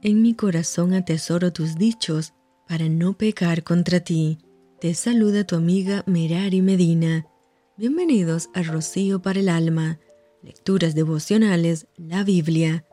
[0.00, 2.32] En mi corazón atesoro tus dichos
[2.68, 4.38] para no pecar contra ti.
[4.80, 7.26] Te saluda tu amiga Merari Medina.
[7.76, 9.98] Bienvenidos a Rocío para el Alma.
[10.40, 12.84] Lecturas devocionales, la Biblia.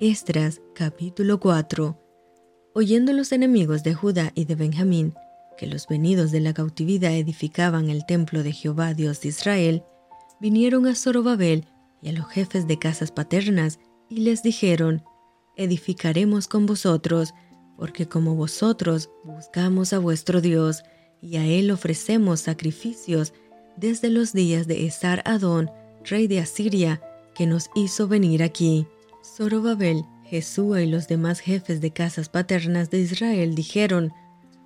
[0.00, 1.96] Estras, capítulo 4.
[2.74, 5.14] Oyendo los enemigos de Judá y de Benjamín
[5.56, 9.84] que los venidos de la cautividad edificaban el templo de Jehová Dios de Israel,
[10.40, 11.66] vinieron a Zorobabel
[12.02, 13.78] y a los jefes de casas paternas
[14.08, 15.04] y les dijeron,
[15.58, 17.34] edificaremos con vosotros,
[17.76, 20.82] porque como vosotros buscamos a vuestro Dios,
[21.20, 23.34] y a él ofrecemos sacrificios
[23.76, 25.70] desde los días de Esar Adón,
[26.04, 27.02] rey de Asiria,
[27.34, 28.86] que nos hizo venir aquí.
[29.22, 34.12] Zorobabel, Jesúa y los demás jefes de casas paternas de Israel dijeron,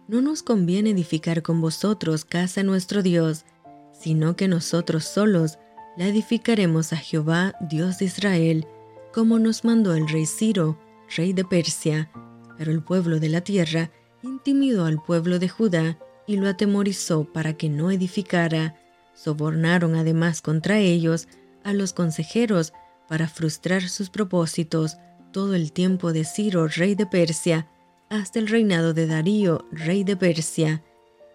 [0.09, 3.45] No nos conviene edificar con vosotros casa nuestro Dios,
[3.93, 5.59] sino que nosotros solos
[5.96, 8.66] la edificaremos a Jehová, Dios de Israel,
[9.12, 10.79] como nos mandó el rey Ciro,
[11.16, 12.11] rey de Persia.
[12.59, 13.91] Pero el pueblo de la tierra
[14.23, 18.77] intimidó al pueblo de Judá y lo atemorizó para que no edificara.
[19.15, 21.29] Sobornaron además contra ellos
[21.65, 22.73] a los consejeros
[23.09, 24.96] para frustrar sus propósitos
[25.32, 27.69] todo el tiempo de Ciro, rey de Persia,
[28.10, 30.82] hasta el reinado de Darío, rey de Persia.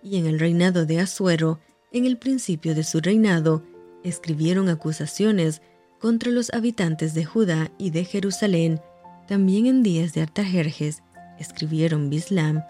[0.03, 1.59] Y en el reinado de Asuero,
[1.91, 3.63] en el principio de su reinado,
[4.03, 5.61] escribieron acusaciones
[5.99, 8.79] contra los habitantes de Judá y de Jerusalén.
[9.27, 11.03] También en días de Artajerjes
[11.39, 12.63] escribieron Bislam,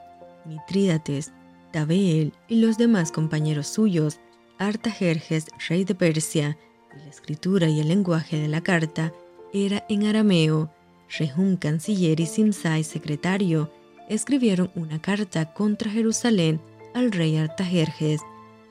[0.45, 1.31] Mitrídates,
[1.71, 4.19] Tabeel y los demás compañeros suyos,
[4.57, 6.57] Artajerjes, rey de Persia,
[6.95, 9.13] y la escritura y el lenguaje de la carta
[9.53, 10.71] era en arameo.
[11.19, 13.71] Rehum, canciller, y Simsai, secretario,
[14.09, 16.59] escribieron una carta contra Jerusalén
[16.93, 18.21] al rey Artajerjes.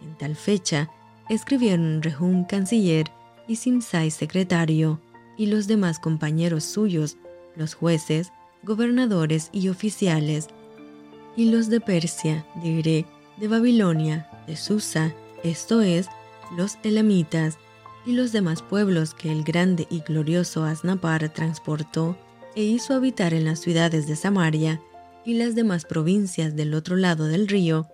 [0.03, 0.91] En tal fecha,
[1.29, 3.07] escribieron Rehum, canciller,
[3.47, 5.01] y Simsai secretario,
[5.37, 7.17] y los demás compañeros suyos,
[7.57, 10.49] los jueces, gobernadores y oficiales,
[11.37, 16.09] y los de Persia, de Irek, de Babilonia, de Susa, esto es,
[16.57, 17.59] los elamitas,
[18.07, 22.17] y los demás pueblos que el grande y glorioso Asnapar transportó
[22.55, 24.81] e hizo habitar en las ciudades de Samaria
[25.25, 27.89] y las demás provincias del otro lado del río,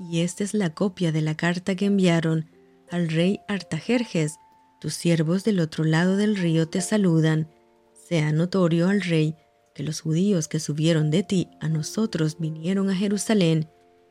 [0.00, 2.50] y esta es la copia de la carta que enviaron
[2.90, 4.38] al rey Artajerjes,
[4.82, 7.48] tus siervos del otro lado del río te saludan.
[7.92, 9.36] Sea notorio al rey
[9.76, 13.70] que los judíos que subieron de ti a nosotros vinieron a Jerusalén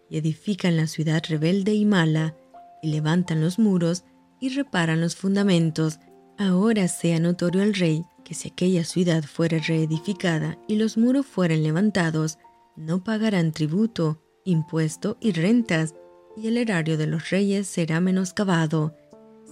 [0.10, 2.38] y edifican la ciudad rebelde y mala,
[2.82, 4.06] y levantan los muros
[4.40, 6.00] y reparan los fundamentos.
[6.38, 11.64] Ahora sea notorio al rey que si aquella ciudad fuera reedificada y los muros fueren
[11.64, 12.38] levantados,
[12.78, 15.96] no pagarán tributo, impuesto y rentas,
[16.38, 18.96] y el erario de los reyes será menoscabado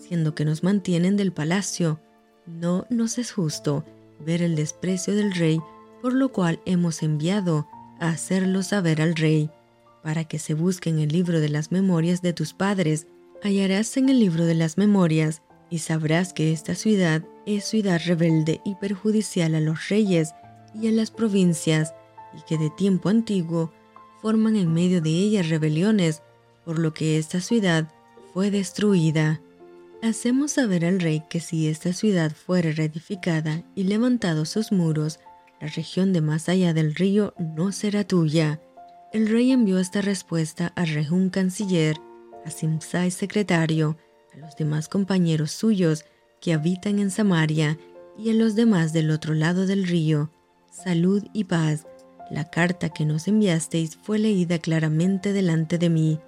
[0.10, 2.00] siendo que nos mantienen del palacio.
[2.48, 3.86] No nos es justo
[4.20, 5.62] ver el desprecio del rey,
[6.02, 7.68] por lo cual hemos enviado
[8.00, 9.52] a hacerlo saber al rey,
[10.02, 13.06] para que se busque en el libro de las memorias de tus padres.
[13.44, 18.62] Hallarás en el libro de las memorias, y sabrás que esta ciudad es ciudad rebelde
[18.66, 20.34] y perjudicial a los reyes
[20.74, 21.94] y a las provincias,
[22.36, 23.72] y que de tiempo antiguo
[24.24, 26.24] forman en medio de ella rebeliones,
[26.66, 27.94] por lo que esta ciudad
[28.34, 29.40] fue destruida.
[30.02, 35.20] Hacemos saber al rey que si esta ciudad fuere reedificada y levantados sus muros,
[35.60, 38.62] la región de más allá del río no será tuya.
[39.12, 41.98] El rey envió esta respuesta a Rehum canciller,
[42.46, 43.98] a Simsai secretario,
[44.34, 46.06] a los demás compañeros suyos
[46.40, 47.78] que habitan en Samaria
[48.18, 50.32] y a los demás del otro lado del río.
[50.72, 51.86] Salud y paz.
[52.32, 56.20] La carta que nos enviasteis fue leída claramente delante de mí,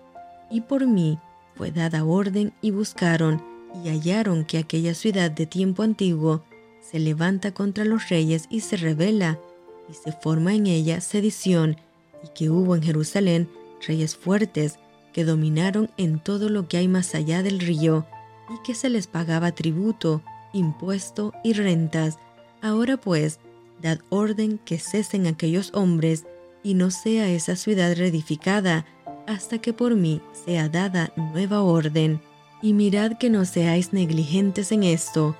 [0.50, 1.20] y por mí
[1.56, 6.44] fue dada orden y buscaron y hallaron que aquella ciudad de tiempo antiguo
[6.82, 9.40] se levanta contra los reyes y se revela,
[9.90, 11.78] y se forma en ella sedición,
[12.24, 13.50] y que hubo en Jerusalén
[13.86, 14.78] reyes fuertes
[15.14, 18.06] que dominaron en todo lo que hay más allá del río,
[18.50, 20.22] y que se les pagaba tributo,
[20.53, 22.18] impuesto y rentas.
[22.62, 23.40] Ahora pues,
[23.82, 26.26] dad orden que cesen aquellos hombres,
[26.64, 28.85] y no sea esa ciudad reedificada,
[29.28, 32.22] hasta que por mí sea dada nueva orden
[32.61, 35.35] y mirad que no seáis negligentes en esto.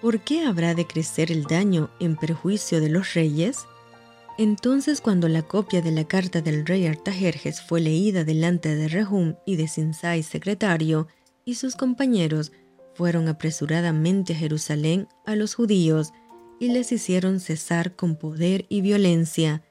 [0.00, 3.66] ¿Por qué habrá de crecer el daño en perjuicio de los reyes?
[4.38, 9.34] Entonces cuando la copia de la carta del rey Artajerjes fue leída delante de Rehum
[9.44, 11.08] y de Sinsai secretario,
[11.44, 12.52] y sus compañeros
[12.94, 16.12] fueron apresuradamente a Jerusalén a los judíos
[16.58, 19.62] y les hicieron cesar con poder y violencia.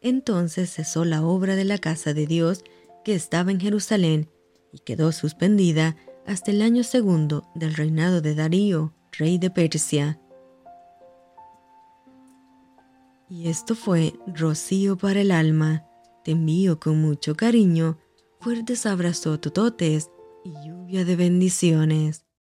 [0.00, 2.64] Entonces cesó la obra de la casa de Dios
[3.04, 4.30] que estaba en Jerusalén
[4.72, 5.96] y quedó suspendida
[6.26, 10.20] hasta el año segundo del reinado de Darío, rey de Persia.
[13.28, 15.84] Y esto fue Rocío para el alma.
[16.24, 17.98] Te envío con mucho cariño,
[18.40, 20.10] fuertes abrazos tototes
[20.44, 22.25] y lluvia de bendiciones.